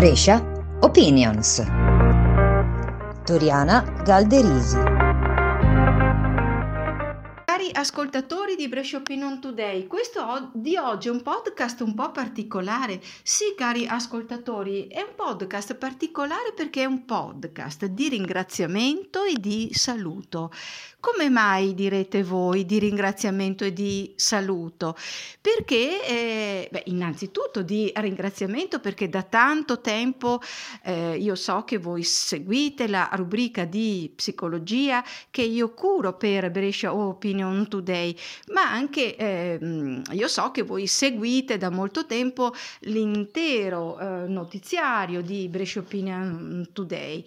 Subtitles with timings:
[0.00, 0.42] Brescia
[0.80, 1.62] Opinions.
[3.26, 4.89] Doriana Galderisi.
[7.80, 13.00] Ascoltatori di Brescia Opinion Today, questo di oggi è un podcast un po' particolare.
[13.22, 19.70] Sì, cari ascoltatori, è un podcast particolare perché è un podcast di ringraziamento e di
[19.72, 20.52] saluto.
[21.00, 24.94] Come mai direte voi di ringraziamento e di saluto?
[25.40, 30.42] Perché, eh, beh, innanzitutto di ringraziamento perché da tanto tempo
[30.82, 36.94] eh, io so che voi seguite la rubrica di psicologia che io curo per Brescia
[36.94, 38.14] Opinion Today,
[38.48, 45.48] ma anche eh, io so che voi seguite da molto tempo l'intero eh, notiziario di
[45.48, 47.24] Brescia Opinion Today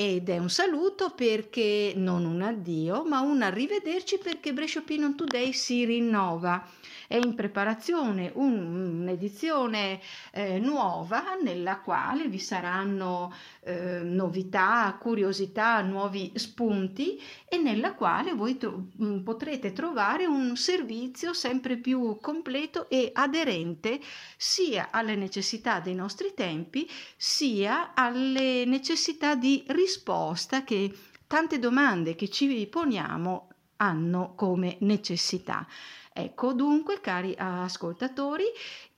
[0.00, 5.52] ed è un saluto perché non un addio, ma un arrivederci perché Brescia Opinion Today
[5.52, 6.66] si rinnova.
[7.10, 9.98] È in preparazione un, un'edizione
[10.30, 18.56] eh, nuova nella quale vi saranno eh, novità, curiosità, nuovi spunti e nella quale voi
[18.58, 23.98] to- mm, potrete trovare un servizio sempre più completo e aderente
[24.36, 32.28] sia alle necessità dei nostri tempi sia alle necessità di risposta che tante domande che
[32.28, 33.48] ci poniamo
[33.80, 35.66] hanno come necessità.
[36.12, 38.44] Ecco dunque, cari ascoltatori,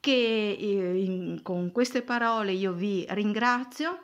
[0.01, 3.99] che eh, in, con queste parole io vi ringrazio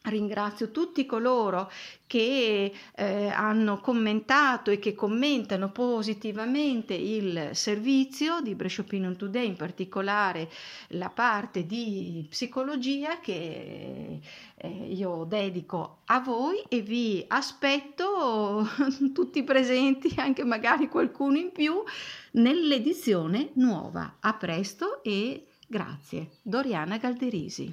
[0.00, 1.70] Ringrazio tutti coloro
[2.06, 9.56] che eh, hanno commentato e che commentano positivamente il servizio di Brescia Opinion Today, in
[9.56, 10.48] particolare
[10.90, 14.20] la parte di psicologia che
[14.54, 18.66] eh, io dedico a voi e vi aspetto
[19.12, 21.82] tutti presenti, anche magari qualcuno in più,
[22.32, 24.18] nell'edizione nuova.
[24.20, 26.30] A presto e grazie.
[26.40, 27.66] Doriana Galderisi.